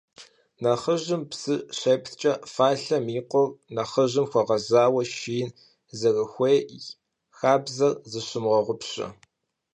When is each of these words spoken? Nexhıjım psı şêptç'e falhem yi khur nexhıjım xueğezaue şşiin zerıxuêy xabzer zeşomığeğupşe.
Nexhıjım 0.63 1.23
psı 1.29 1.55
şêptç'e 1.79 2.33
falhem 2.53 3.05
yi 3.13 3.21
khur 3.29 3.49
nexhıjım 3.75 4.25
xueğezaue 4.31 5.03
şşiin 5.11 5.51
zerıxuêy 5.99 6.59
xabzer 7.39 7.93
zeşomığeğupşe. 8.11 9.07